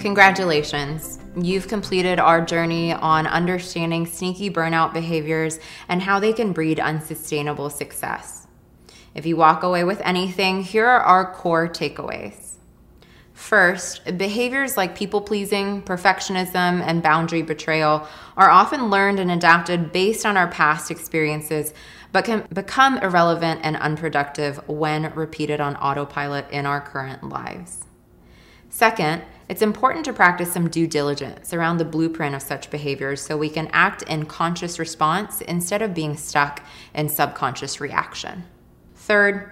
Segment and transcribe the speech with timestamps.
[0.00, 1.18] Congratulations.
[1.36, 5.60] You've completed our journey on understanding sneaky burnout behaviors
[5.90, 8.46] and how they can breed unsustainable success.
[9.14, 12.54] If you walk away with anything, here are our core takeaways.
[13.34, 18.08] First, behaviors like people pleasing, perfectionism, and boundary betrayal
[18.38, 21.74] are often learned and adapted based on our past experiences,
[22.10, 27.84] but can become irrelevant and unproductive when repeated on autopilot in our current lives.
[28.70, 33.36] Second, it's important to practice some due diligence around the blueprint of such behaviors so
[33.36, 36.64] we can act in conscious response instead of being stuck
[36.94, 38.44] in subconscious reaction.
[38.94, 39.50] Third,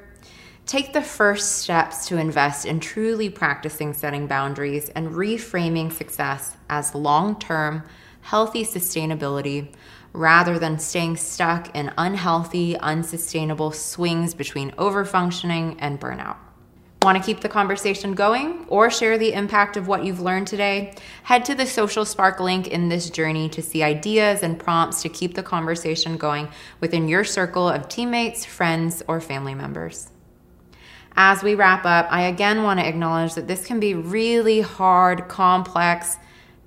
[0.67, 6.95] take the first steps to invest in truly practicing setting boundaries and reframing success as
[6.95, 7.83] long term,
[8.21, 9.75] healthy sustainability
[10.13, 16.37] rather than staying stuck in unhealthy, unsustainable swings between overfunctioning and burnout.
[17.03, 20.95] Want to keep the conversation going or share the impact of what you've learned today?
[21.23, 25.09] Head to the Social Spark link in this journey to see ideas and prompts to
[25.09, 26.49] keep the conversation going
[26.81, 30.11] within your circle of teammates, friends, or family members.
[31.15, 35.29] As we wrap up, I again want to acknowledge that this can be really hard,
[35.29, 36.17] complex,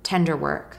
[0.02, 0.78] tender work.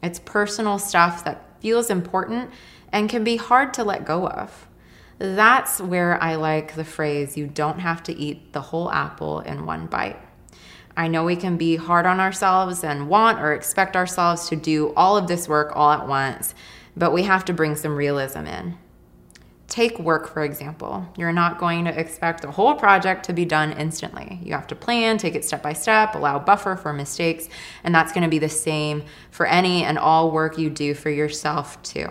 [0.00, 2.50] It's personal stuff that feels important
[2.92, 4.68] and can be hard to let go of.
[5.22, 9.66] That's where I like the phrase, you don't have to eat the whole apple in
[9.66, 10.18] one bite.
[10.96, 14.92] I know we can be hard on ourselves and want or expect ourselves to do
[14.96, 16.56] all of this work all at once,
[16.96, 18.76] but we have to bring some realism in.
[19.68, 21.06] Take work, for example.
[21.16, 24.40] You're not going to expect the whole project to be done instantly.
[24.42, 27.48] You have to plan, take it step by step, allow buffer for mistakes,
[27.84, 31.10] and that's going to be the same for any and all work you do for
[31.10, 32.08] yourself, too.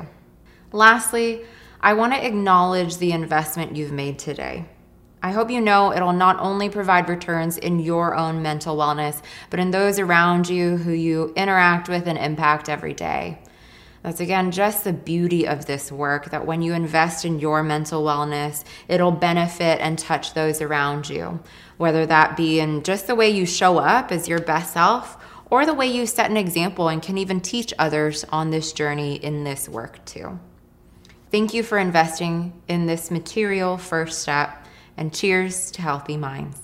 [0.72, 1.44] Lastly,
[1.84, 4.66] I want to acknowledge the investment you've made today.
[5.24, 9.20] I hope you know it'll not only provide returns in your own mental wellness,
[9.50, 13.40] but in those around you who you interact with and impact every day.
[14.04, 18.04] That's again just the beauty of this work that when you invest in your mental
[18.04, 21.40] wellness, it'll benefit and touch those around you,
[21.78, 25.18] whether that be in just the way you show up as your best self
[25.50, 29.16] or the way you set an example and can even teach others on this journey
[29.16, 30.40] in this work too.
[31.32, 34.66] Thank you for investing in this material first step,
[34.98, 36.61] and cheers to healthy minds.